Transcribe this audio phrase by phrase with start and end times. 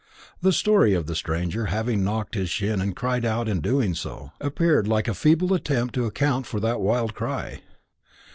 [0.41, 4.31] The story of the stranger having knocked his shin and cried out on doing so,
[4.41, 7.61] appeared like a feeble attempt to account for that wild cry.